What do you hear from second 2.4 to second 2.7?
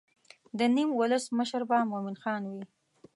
وي.